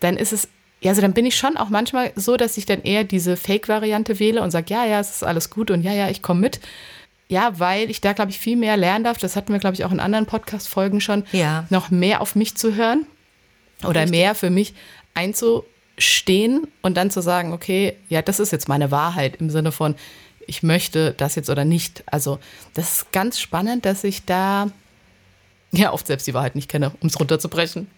dann 0.00 0.18
ist 0.18 0.34
es, 0.34 0.48
ja, 0.82 0.90
also 0.90 1.00
dann 1.00 1.14
bin 1.14 1.24
ich 1.24 1.36
schon 1.36 1.56
auch 1.56 1.70
manchmal 1.70 2.12
so, 2.16 2.36
dass 2.36 2.58
ich 2.58 2.66
dann 2.66 2.82
eher 2.82 3.04
diese 3.04 3.38
Fake-Variante 3.38 4.18
wähle 4.18 4.42
und 4.42 4.50
sage, 4.50 4.66
ja, 4.68 4.84
ja, 4.84 5.00
es 5.00 5.10
ist 5.10 5.24
alles 5.24 5.48
gut 5.48 5.70
und 5.70 5.80
ja, 5.80 5.94
ja, 5.94 6.10
ich 6.10 6.20
komme 6.20 6.40
mit. 6.40 6.60
Ja, 7.28 7.58
weil 7.58 7.88
ich 7.88 8.02
da, 8.02 8.12
glaube 8.12 8.30
ich, 8.30 8.38
viel 8.38 8.56
mehr 8.56 8.76
lernen 8.76 9.04
darf. 9.04 9.16
Das 9.16 9.36
hatten 9.36 9.54
wir, 9.54 9.60
glaube 9.60 9.74
ich, 9.74 9.86
auch 9.86 9.92
in 9.92 10.00
anderen 10.00 10.26
Podcast-Folgen 10.26 11.00
schon. 11.00 11.24
Ja. 11.32 11.64
Noch 11.70 11.90
mehr 11.90 12.20
auf 12.20 12.34
mich 12.34 12.56
zu 12.56 12.74
hören 12.74 13.06
oder 13.84 14.06
mehr 14.06 14.34
für 14.34 14.50
mich 14.50 14.74
einzustehen 16.00 16.66
und 16.82 16.96
dann 16.96 17.10
zu 17.10 17.20
sagen, 17.20 17.52
okay, 17.52 17.96
ja, 18.08 18.22
das 18.22 18.40
ist 18.40 18.52
jetzt 18.52 18.68
meine 18.68 18.90
Wahrheit 18.90 19.36
im 19.36 19.50
Sinne 19.50 19.70
von, 19.70 19.94
ich 20.46 20.62
möchte 20.62 21.12
das 21.16 21.34
jetzt 21.34 21.50
oder 21.50 21.64
nicht. 21.64 22.02
Also 22.06 22.38
das 22.74 22.96
ist 22.96 23.12
ganz 23.12 23.38
spannend, 23.38 23.84
dass 23.84 24.02
ich 24.02 24.24
da 24.24 24.70
ja 25.72 25.92
oft 25.92 26.06
selbst 26.06 26.26
die 26.26 26.34
Wahrheit 26.34 26.56
nicht 26.56 26.68
kenne, 26.68 26.92
um 27.00 27.08
es 27.08 27.20
runterzubrechen. 27.20 27.88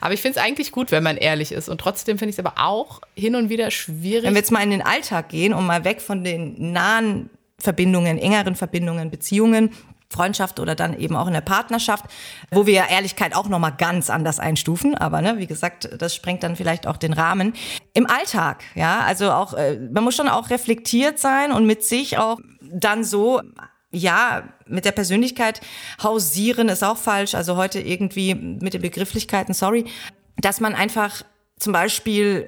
Aber 0.00 0.14
ich 0.14 0.20
finde 0.20 0.38
es 0.38 0.44
eigentlich 0.44 0.72
gut, 0.72 0.90
wenn 0.90 1.02
man 1.02 1.16
ehrlich 1.16 1.52
ist. 1.52 1.68
Und 1.68 1.80
trotzdem 1.80 2.18
finde 2.18 2.30
ich 2.30 2.38
es 2.38 2.44
aber 2.44 2.54
auch 2.62 3.00
hin 3.14 3.34
und 3.34 3.48
wieder 3.48 3.70
schwierig. 3.70 4.24
Wenn 4.24 4.34
wir 4.34 4.40
jetzt 4.40 4.52
mal 4.52 4.62
in 4.62 4.70
den 4.70 4.82
Alltag 4.82 5.28
gehen 5.28 5.52
und 5.52 5.66
mal 5.66 5.84
weg 5.84 6.00
von 6.00 6.24
den 6.24 6.72
nahen 6.72 7.30
Verbindungen, 7.58 8.18
engeren 8.18 8.54
Verbindungen, 8.54 9.10
Beziehungen, 9.10 9.70
Freundschaft 10.10 10.58
oder 10.58 10.74
dann 10.74 10.98
eben 10.98 11.16
auch 11.16 11.26
in 11.26 11.34
der 11.34 11.42
Partnerschaft, 11.42 12.06
wo 12.50 12.66
wir 12.66 12.88
Ehrlichkeit 12.88 13.34
auch 13.34 13.48
nochmal 13.48 13.74
ganz 13.76 14.08
anders 14.08 14.38
einstufen. 14.38 14.94
Aber 14.94 15.20
ne, 15.20 15.38
wie 15.38 15.46
gesagt, 15.46 15.88
das 15.98 16.14
sprengt 16.14 16.42
dann 16.42 16.56
vielleicht 16.56 16.86
auch 16.86 16.96
den 16.96 17.12
Rahmen. 17.12 17.52
Im 17.92 18.06
Alltag, 18.06 18.64
ja, 18.74 19.00
also 19.00 19.30
auch, 19.30 19.54
äh, 19.54 19.78
man 19.92 20.04
muss 20.04 20.16
schon 20.16 20.28
auch 20.28 20.50
reflektiert 20.50 21.18
sein 21.18 21.52
und 21.52 21.66
mit 21.66 21.84
sich 21.84 22.18
auch 22.18 22.38
dann 22.60 23.04
so 23.04 23.42
ja, 23.90 24.42
mit 24.66 24.84
der 24.84 24.92
Persönlichkeit 24.92 25.60
hausieren 26.02 26.68
ist 26.68 26.84
auch 26.84 26.98
falsch. 26.98 27.34
Also 27.34 27.56
heute 27.56 27.80
irgendwie 27.80 28.34
mit 28.34 28.74
den 28.74 28.82
Begrifflichkeiten, 28.82 29.54
sorry, 29.54 29.86
dass 30.36 30.60
man 30.60 30.74
einfach 30.74 31.22
zum 31.58 31.72
Beispiel 31.72 32.46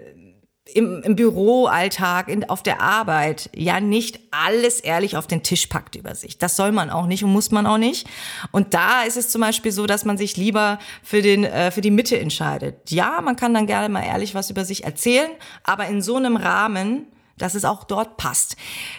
im, 0.74 1.02
im 1.02 1.16
Büroalltag, 1.16 2.28
in, 2.28 2.48
auf 2.48 2.62
der 2.62 2.80
Arbeit, 2.80 3.50
ja 3.54 3.80
nicht 3.80 4.20
alles 4.30 4.80
ehrlich 4.80 5.16
auf 5.16 5.26
den 5.26 5.42
Tisch 5.42 5.66
packt 5.66 5.96
über 5.96 6.14
sich. 6.14 6.38
Das 6.38 6.56
soll 6.56 6.72
man 6.72 6.90
auch 6.90 7.06
nicht 7.06 7.24
und 7.24 7.32
muss 7.32 7.50
man 7.50 7.66
auch 7.66 7.78
nicht. 7.78 8.06
Und 8.52 8.74
da 8.74 9.02
ist 9.02 9.16
es 9.16 9.30
zum 9.30 9.40
Beispiel 9.40 9.72
so, 9.72 9.86
dass 9.86 10.04
man 10.04 10.18
sich 10.18 10.36
lieber 10.36 10.78
für, 11.02 11.22
den, 11.22 11.44
äh, 11.44 11.70
für 11.70 11.80
die 11.80 11.90
Mitte 11.90 12.18
entscheidet. 12.18 12.90
Ja, 12.90 13.20
man 13.20 13.36
kann 13.36 13.54
dann 13.54 13.66
gerne 13.66 13.88
mal 13.88 14.04
ehrlich 14.04 14.34
was 14.34 14.50
über 14.50 14.64
sich 14.64 14.84
erzählen, 14.84 15.30
aber 15.64 15.86
in 15.86 16.02
so 16.02 16.16
einem 16.16 16.36
Rahmen, 16.36 17.06
dass 17.42 17.54
es 17.54 17.64
auch 17.64 17.84
dort 17.84 18.16
passt. 18.16 18.56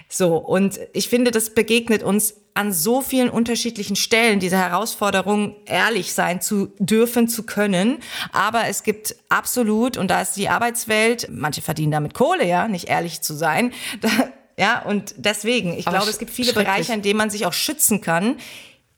So, 0.10 0.36
und 0.38 0.80
ich 0.94 1.10
finde, 1.10 1.32
das 1.32 1.54
begegnet 1.54 2.04
uns 2.04 2.36
an 2.54 2.74
so 2.74 3.02
vielen 3.02 3.30
unterschiedlichen 3.30 3.96
Stellen, 3.96 4.40
diese 4.40 4.58
Herausforderung, 4.58 5.56
ehrlich 5.66 6.14
sein 6.14 6.42
zu 6.42 6.74
dürfen, 6.80 7.28
zu 7.28 7.44
können. 7.44 8.00
Aber 8.34 8.68
es 8.68 8.84
gibt 8.84 9.16
absolut, 9.30 9.96
und 9.96 10.10
da 10.12 10.22
ist 10.22 10.34
die 10.34 10.50
Arbeitswelt, 10.50 11.30
manche 11.32 11.62
verdienen 11.62 11.92
damit 11.92 12.14
Kohle, 12.14 12.46
ja, 12.46 12.68
nicht 12.68 12.90
ehrlich 12.90 13.22
zu 13.22 13.34
sein. 13.34 13.74
Da, 14.02 14.10
ja, 14.58 14.82
und 14.82 15.14
deswegen, 15.18 15.78
ich 15.78 15.88
Aber 15.88 15.98
glaube, 15.98 16.12
es 16.12 16.18
gibt 16.18 16.32
viele 16.32 16.54
Bereiche, 16.54 16.94
in 16.94 17.02
denen 17.02 17.18
man 17.18 17.30
sich 17.30 17.46
auch 17.46 17.54
schützen 17.54 18.02
kann, 18.02 18.38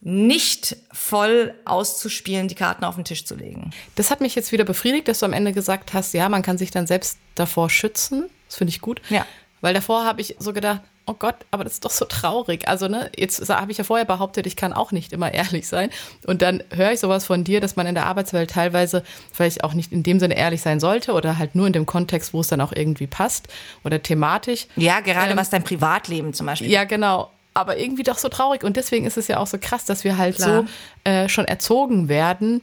nicht 0.01 0.75
voll 0.91 1.53
auszuspielen, 1.65 2.47
die 2.47 2.55
Karten 2.55 2.83
auf 2.83 2.95
den 2.95 3.05
Tisch 3.05 3.25
zu 3.25 3.35
legen. 3.35 3.71
Das 3.95 4.11
hat 4.11 4.19
mich 4.19 4.35
jetzt 4.35 4.51
wieder 4.51 4.65
befriedigt, 4.65 5.07
dass 5.07 5.19
du 5.19 5.25
am 5.25 5.33
Ende 5.33 5.53
gesagt 5.53 5.93
hast, 5.93 6.13
ja, 6.13 6.27
man 6.27 6.41
kann 6.41 6.57
sich 6.57 6.71
dann 6.71 6.87
selbst 6.87 7.17
davor 7.35 7.69
schützen. 7.69 8.29
Das 8.53 8.59
finde 8.59 8.69
ich 8.69 8.81
gut. 8.81 9.01
Ja. 9.09 9.25
Weil 9.61 9.73
davor 9.73 10.05
habe 10.05 10.21
ich 10.21 10.35
so 10.37 10.53
gedacht, 10.53 10.81
oh 11.07 11.15
Gott, 11.17 11.35
aber 11.49 11.63
das 11.63 11.73
ist 11.73 11.85
doch 11.85 11.91
so 11.91 12.05
traurig. 12.05 12.67
Also, 12.67 12.87
ne, 12.87 13.09
jetzt 13.17 13.49
habe 13.49 13.71
ich 13.71 13.79
ja 13.79 13.83
vorher 13.83 14.05
behauptet, 14.05 14.45
ich 14.45 14.55
kann 14.55 14.73
auch 14.73 14.91
nicht 14.91 15.11
immer 15.11 15.33
ehrlich 15.33 15.67
sein. 15.67 15.89
Und 16.27 16.43
dann 16.43 16.63
höre 16.71 16.91
ich 16.91 16.99
sowas 16.99 17.25
von 17.25 17.43
dir, 17.43 17.61
dass 17.61 17.75
man 17.75 17.87
in 17.87 17.95
der 17.95 18.05
Arbeitswelt 18.05 18.51
teilweise 18.51 19.03
vielleicht 19.31 19.63
auch 19.63 19.73
nicht 19.73 19.91
in 19.91 20.03
dem 20.03 20.19
Sinne 20.19 20.37
ehrlich 20.37 20.61
sein 20.61 20.79
sollte 20.79 21.13
oder 21.13 21.39
halt 21.39 21.55
nur 21.55 21.65
in 21.65 21.73
dem 21.73 21.87
Kontext, 21.87 22.31
wo 22.31 22.41
es 22.41 22.47
dann 22.47 22.61
auch 22.61 22.73
irgendwie 22.73 23.07
passt 23.07 23.47
oder 23.83 24.03
thematisch. 24.03 24.67
Ja, 24.75 24.99
gerade 24.99 25.31
ähm, 25.31 25.37
was 25.37 25.49
dein 25.49 25.63
Privatleben 25.63 26.35
zum 26.35 26.45
Beispiel. 26.45 26.69
Ja, 26.69 26.83
genau 26.83 27.31
aber 27.55 27.77
irgendwie 27.77 28.01
doch 28.01 28.17
so 28.17 28.29
traurig. 28.29 28.63
Und 28.63 28.77
deswegen 28.77 29.05
ist 29.05 29.15
es 29.15 29.27
ja 29.27 29.37
auch 29.37 29.45
so 29.45 29.57
krass, 29.59 29.85
dass 29.85 30.03
wir 30.03 30.17
halt 30.17 30.37
Klar. 30.37 30.65
so 31.03 31.09
äh, 31.09 31.29
schon 31.29 31.45
erzogen 31.45 32.09
werden, 32.09 32.61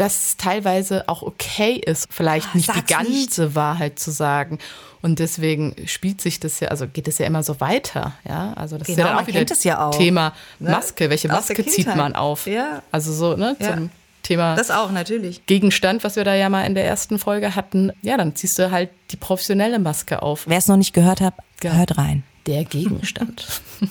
dass 0.00 0.28
es 0.28 0.36
teilweise 0.38 1.06
auch 1.10 1.22
okay 1.22 1.74
ist, 1.74 2.08
vielleicht 2.10 2.48
oh, 2.54 2.56
nicht 2.56 2.74
die 2.74 2.84
ganze 2.86 3.44
nicht. 3.44 3.54
Wahrheit 3.54 3.98
zu 3.98 4.10
sagen. 4.10 4.58
Und 5.02 5.18
deswegen 5.18 5.74
spielt 5.86 6.20
sich 6.20 6.40
das 6.40 6.60
ja, 6.60 6.68
also 6.68 6.86
geht 6.86 7.08
es 7.08 7.18
ja 7.18 7.26
immer 7.26 7.42
so 7.42 7.58
weiter, 7.60 8.12
ja. 8.28 8.52
Also 8.54 8.76
das 8.76 8.86
genau, 8.86 8.98
ist 8.98 8.98
ja 8.98 9.10
genau, 9.10 9.22
auch 9.22 9.26
wieder 9.26 9.44
das 9.44 9.64
ja 9.64 9.86
auch, 9.86 9.96
Thema 9.96 10.34
ne? 10.58 10.70
Maske. 10.70 11.08
Welche 11.08 11.28
Maske 11.28 11.64
zieht 11.64 11.94
man 11.96 12.14
auf? 12.14 12.46
Ja. 12.46 12.82
Also 12.92 13.12
so, 13.12 13.36
ne, 13.36 13.56
ja. 13.58 13.74
zum 13.74 13.90
Thema. 14.22 14.56
Das 14.56 14.70
auch, 14.70 14.90
natürlich. 14.90 15.46
Gegenstand, 15.46 16.04
was 16.04 16.16
wir 16.16 16.24
da 16.24 16.34
ja 16.34 16.50
mal 16.50 16.64
in 16.64 16.74
der 16.74 16.84
ersten 16.84 17.18
Folge 17.18 17.56
hatten. 17.56 17.92
Ja, 18.02 18.18
dann 18.18 18.36
ziehst 18.36 18.58
du 18.58 18.70
halt 18.70 18.90
die 19.10 19.16
professionelle 19.16 19.78
Maske 19.78 20.22
auf. 20.22 20.44
Wer 20.46 20.58
es 20.58 20.68
noch 20.68 20.76
nicht 20.76 20.92
gehört 20.92 21.22
hat, 21.22 21.34
ja. 21.62 21.72
hört 21.72 21.96
rein. 21.96 22.22
Der 22.46 22.64
Gegenstand. 22.64 23.46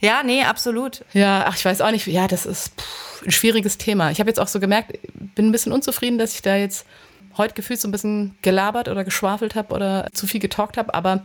Ja, 0.00 0.22
nee, 0.22 0.44
absolut. 0.44 1.04
Ja, 1.12 1.46
ach, 1.48 1.56
ich 1.56 1.64
weiß 1.64 1.80
auch 1.80 1.90
nicht. 1.90 2.06
Ja, 2.06 2.28
das 2.28 2.46
ist 2.46 2.72
pff, 2.80 3.26
ein 3.26 3.32
schwieriges 3.32 3.78
Thema. 3.78 4.12
Ich 4.12 4.20
habe 4.20 4.30
jetzt 4.30 4.38
auch 4.38 4.46
so 4.46 4.60
gemerkt, 4.60 4.96
bin 5.34 5.48
ein 5.48 5.52
bisschen 5.52 5.72
unzufrieden, 5.72 6.18
dass 6.18 6.34
ich 6.34 6.42
da 6.42 6.54
jetzt 6.54 6.86
heute 7.38 7.54
gefühlt 7.54 7.80
so 7.80 7.88
ein 7.88 7.92
bisschen 7.92 8.36
gelabert 8.42 8.88
oder 8.88 9.04
geschwafelt 9.04 9.54
habe 9.54 9.74
oder 9.74 10.08
zu 10.12 10.26
viel 10.26 10.40
getalkt 10.40 10.76
habe, 10.76 10.92
aber 10.94 11.24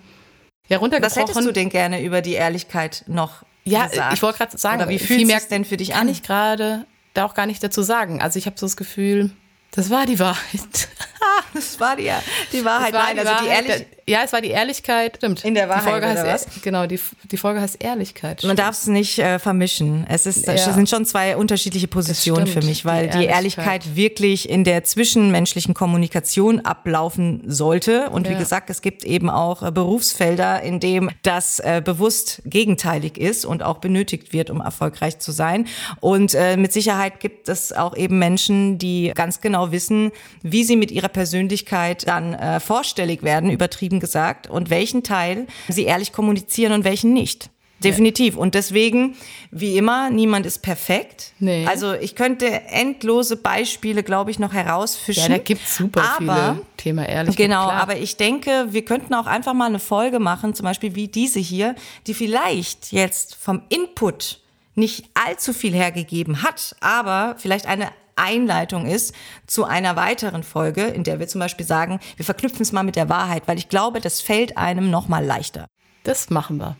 ja, 0.69 0.77
runtergebrochen. 0.77 1.23
Was 1.23 1.29
hättest 1.29 1.47
du 1.47 1.51
denn 1.51 1.69
gerne 1.69 2.01
über 2.03 2.21
die 2.21 2.33
Ehrlichkeit 2.33 3.03
noch 3.07 3.43
ja, 3.65 3.87
gesagt? 3.87 4.13
ich 4.13 4.21
wollte 4.21 4.37
gerade 4.37 4.57
sagen, 4.57 4.81
oder 4.81 4.89
wie 4.89 4.99
fühlt 4.99 5.29
es 5.29 5.47
denn 5.47 5.65
für 5.65 5.77
dich 5.77 5.93
an? 5.93 6.01
Kann 6.01 6.09
ich 6.09 6.23
gerade 6.23 6.85
da 7.13 7.25
auch 7.25 7.33
gar 7.33 7.45
nicht 7.45 7.63
dazu 7.63 7.81
sagen. 7.81 8.21
Also 8.21 8.39
ich 8.39 8.45
habe 8.45 8.57
so 8.57 8.65
das 8.65 8.77
Gefühl, 8.77 9.31
das 9.71 9.89
war 9.89 10.05
die 10.05 10.19
Wahrheit. 10.19 10.89
das 11.53 11.79
war 11.79 11.95
die, 11.95 12.11
die 12.51 12.65
Wahrheit. 12.65 12.93
War 12.93 13.05
Nein, 13.05 13.15
die 13.15 13.19
also 13.21 13.31
Wahrheit. 13.31 13.45
die 13.45 13.69
Ehrlichkeit. 13.69 13.87
Ja, 14.05 14.19
es 14.25 14.33
war 14.33 14.41
die 14.41 14.49
Ehrlichkeit. 14.49 15.17
Stimmt. 15.17 15.45
In 15.45 15.55
der 15.55 15.69
Wahrheit. 15.69 15.85
Die 15.85 15.89
Folge 15.89 16.07
heißt, 16.07 16.25
was? 16.25 16.61
Genau, 16.61 16.85
die, 16.87 16.99
die 17.31 17.37
Folge 17.37 17.61
heißt 17.61 17.81
Ehrlichkeit. 17.81 18.39
Stimmt. 18.39 18.49
Man 18.49 18.57
darf 18.57 18.75
es 18.75 18.87
nicht 18.87 19.19
äh, 19.19 19.39
vermischen. 19.39 20.05
Es 20.09 20.25
ist, 20.25 20.45
ja. 20.45 20.57
sind 20.57 20.89
schon 20.89 21.05
zwei 21.05 21.37
unterschiedliche 21.37 21.87
Positionen 21.87 22.47
für 22.47 22.61
mich, 22.61 22.83
weil 22.83 23.07
die 23.07 23.25
Ehrlichkeit. 23.25 23.25
die 23.25 23.29
Ehrlichkeit. 23.29 23.95
wirklich 23.95 24.49
in 24.49 24.65
der 24.65 24.83
zwischenmenschlichen 24.83 25.73
Kommunikation 25.73 26.59
ablaufen 26.59 27.43
sollte. 27.45 28.09
Und 28.09 28.27
ja. 28.27 28.33
wie 28.33 28.37
gesagt, 28.37 28.69
es 28.69 28.81
gibt 28.81 29.05
eben 29.05 29.29
auch 29.29 29.63
äh, 29.63 29.71
Berufsfelder, 29.71 30.61
in 30.61 30.81
dem 30.81 31.09
das 31.21 31.59
äh, 31.59 31.81
bewusst 31.83 32.41
gegenteilig 32.45 33.17
ist 33.17 33.45
und 33.45 33.63
auch 33.63 33.77
benötigt 33.77 34.33
wird, 34.33 34.49
um 34.49 34.59
erfolgreich 34.59 35.19
zu 35.19 35.31
sein. 35.31 35.65
Und 36.01 36.35
äh, 36.35 36.57
mit 36.57 36.73
Sicherheit 36.73 37.21
gibt 37.21 37.47
es 37.47 37.71
auch 37.71 37.95
eben 37.95 38.19
Menschen, 38.19 38.77
die 38.77 39.13
ganz 39.15 39.39
genau 39.39 39.71
wissen, 39.71 40.11
wie 40.41 40.65
sie 40.65 40.75
mit 40.75 40.91
ihrer 40.91 41.07
Persönlichkeit 41.07 42.05
dann 42.07 42.33
äh, 42.33 42.59
vorstellig 42.59 43.23
werden, 43.23 43.49
übertrieben 43.49 43.92
übertrieben 43.93 43.99
gesagt, 43.99 44.49
und 44.49 44.69
welchen 44.69 45.03
Teil 45.03 45.47
sie 45.69 45.83
ehrlich 45.83 46.11
kommunizieren 46.11 46.73
und 46.73 46.83
welchen 46.83 47.13
nicht. 47.13 47.49
Definitiv. 47.83 48.37
Und 48.37 48.55
deswegen, 48.55 49.17
wie 49.51 49.77
immer, 49.77 50.09
niemand 50.09 50.45
ist 50.45 50.61
perfekt. 50.61 51.33
Nee. 51.39 51.65
Also 51.67 51.93
ich 51.93 52.15
könnte 52.15 52.45
endlose 52.69 53.35
Beispiele, 53.35 54.03
glaube 54.03 54.31
ich, 54.31 54.39
noch 54.39 54.53
herausfischen. 54.53 55.23
Ja, 55.23 55.37
da 55.37 55.43
gibt 55.43 55.65
es 55.65 55.75
super 55.75 56.01
aber, 56.17 56.53
viele 56.53 56.65
Thema 56.77 57.05
Ehrlichkeit. 57.05 57.45
Genau, 57.45 57.69
aber 57.69 57.97
ich 57.97 58.15
denke, 58.15 58.67
wir 58.69 58.85
könnten 58.85 59.13
auch 59.13 59.25
einfach 59.25 59.53
mal 59.53 59.65
eine 59.65 59.79
Folge 59.79 60.19
machen, 60.19 60.53
zum 60.53 60.63
Beispiel 60.63 60.95
wie 60.95 61.09
diese 61.09 61.41
hier, 61.41 61.75
die 62.07 62.13
vielleicht 62.13 62.93
jetzt 62.93 63.35
vom 63.35 63.63
Input 63.67 64.39
nicht 64.75 65.03
allzu 65.13 65.51
viel 65.51 65.73
hergegeben 65.73 66.41
hat, 66.41 66.77
aber 66.79 67.35
vielleicht 67.37 67.65
eine 67.65 67.89
Einleitung 68.15 68.85
ist 68.85 69.13
zu 69.47 69.65
einer 69.65 69.95
weiteren 69.95 70.43
Folge, 70.43 70.83
in 70.83 71.03
der 71.03 71.19
wir 71.19 71.27
zum 71.27 71.39
Beispiel 71.39 71.65
sagen, 71.65 71.99
wir 72.15 72.25
verknüpfen 72.25 72.61
es 72.61 72.71
mal 72.71 72.83
mit 72.83 72.95
der 72.95 73.09
Wahrheit, 73.09 73.43
weil 73.47 73.57
ich 73.57 73.69
glaube, 73.69 74.01
das 74.01 74.21
fällt 74.21 74.57
einem 74.57 74.89
noch 74.89 75.07
mal 75.07 75.23
leichter. 75.23 75.67
Das 76.03 76.29
machen 76.29 76.57
wir. 76.57 76.77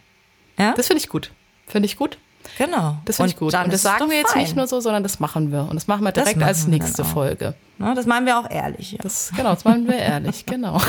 Ja? 0.58 0.74
Das 0.74 0.88
finde 0.88 1.02
ich 1.02 1.10
gut. 1.10 1.32
Finde 1.68 1.86
ich 1.86 1.98
gut. 1.98 2.18
Genau. 2.58 2.98
Das 3.06 3.18
finde 3.18 3.32
ich 3.32 3.38
gut. 3.38 3.54
Und 3.54 3.74
das 3.74 3.82
sagen 3.82 4.10
wir 4.10 4.18
jetzt 4.18 4.32
fein. 4.32 4.42
nicht 4.42 4.56
nur 4.56 4.68
so, 4.68 4.80
sondern 4.80 5.04
das 5.04 5.20
machen 5.20 5.52
wir. 5.52 5.62
Und 5.62 5.76
das 5.76 5.88
machen 5.88 6.04
wir 6.04 6.12
direkt 6.12 6.38
machen 6.38 6.48
als 6.48 6.68
nächste 6.68 7.06
Folge. 7.06 7.56
Ja, 7.80 7.94
das 7.96 8.06
machen 8.06 8.26
wir 8.26 8.38
auch 8.38 8.50
ehrlich. 8.50 8.94
Ja. 8.94 8.98
Das, 9.02 9.32
genau, 9.36 9.54
das 9.54 9.64
machen 9.64 9.88
wir 9.88 9.96
ehrlich, 9.96 10.46
genau. 10.46 10.80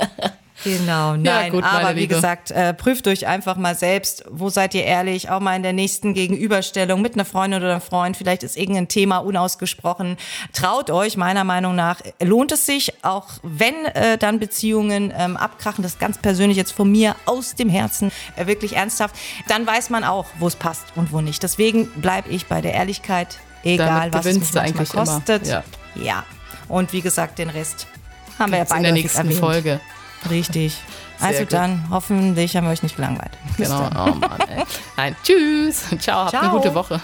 Genau, 0.66 1.12
nein, 1.12 1.24
ja, 1.24 1.48
gut, 1.48 1.64
aber 1.64 1.96
wie 1.96 2.06
gesagt, 2.06 2.50
äh, 2.50 2.74
prüft 2.74 3.06
euch 3.06 3.26
einfach 3.26 3.56
mal 3.56 3.74
selbst, 3.74 4.24
wo 4.28 4.48
seid 4.48 4.74
ihr 4.74 4.84
ehrlich, 4.84 5.30
auch 5.30 5.40
mal 5.40 5.54
in 5.54 5.62
der 5.62 5.72
nächsten 5.72 6.12
Gegenüberstellung 6.12 7.00
mit 7.00 7.14
einer 7.14 7.24
Freundin 7.24 7.62
oder 7.62 7.72
einem 7.72 7.80
Freund, 7.80 8.16
vielleicht 8.16 8.42
ist 8.42 8.56
irgendein 8.56 8.88
Thema 8.88 9.18
unausgesprochen. 9.18 10.16
Traut 10.52 10.90
euch, 10.90 11.16
meiner 11.16 11.44
Meinung 11.44 11.76
nach, 11.76 12.00
lohnt 12.22 12.52
es 12.52 12.66
sich, 12.66 12.92
auch 13.02 13.28
wenn 13.42 13.74
äh, 13.94 14.18
dann 14.18 14.38
Beziehungen 14.38 15.12
ähm, 15.16 15.36
abkrachen, 15.36 15.82
das 15.82 15.98
ganz 15.98 16.18
persönlich 16.18 16.56
jetzt 16.56 16.72
von 16.72 16.90
mir 16.90 17.14
aus 17.26 17.54
dem 17.54 17.68
Herzen, 17.68 18.10
äh, 18.36 18.46
wirklich 18.46 18.76
ernsthaft, 18.76 19.14
dann 19.48 19.66
weiß 19.66 19.90
man 19.90 20.04
auch, 20.04 20.26
wo 20.38 20.48
es 20.48 20.56
passt 20.56 20.84
und 20.96 21.12
wo 21.12 21.20
nicht. 21.20 21.42
Deswegen 21.42 21.88
bleibe 22.00 22.28
ich 22.30 22.46
bei 22.46 22.60
der 22.60 22.74
Ehrlichkeit, 22.74 23.38
egal 23.62 24.12
was 24.12 24.26
es 24.26 24.56
eigentlich 24.56 24.90
kostet. 24.90 25.46
Ja. 25.46 25.62
ja. 25.94 26.24
Und 26.68 26.92
wie 26.92 27.00
gesagt, 27.00 27.38
den 27.38 27.50
Rest 27.50 27.86
haben 28.38 28.52
wir 28.52 28.58
ja 28.58 28.64
beide 28.64 28.78
in 28.78 28.82
der 28.84 28.92
nächsten 28.92 29.18
erwähnt. 29.18 29.38
Folge. 29.38 29.80
Richtig. 30.30 30.76
Sehr 31.18 31.28
also 31.28 31.40
gut. 31.40 31.52
dann, 31.52 31.84
hoffentlich 31.90 32.56
haben 32.56 32.64
wir 32.64 32.70
euch 32.72 32.82
nicht 32.82 32.96
gelangweilt. 32.96 33.32
Genau. 33.56 33.88
Oh 33.94 34.14
Mann. 34.14 34.38
Nein, 34.96 35.16
tschüss. 35.22 35.84
Ciao, 35.98 36.20
habt 36.20 36.30
Ciao. 36.30 36.42
eine 36.42 36.50
gute 36.50 36.74
Woche. 36.74 37.00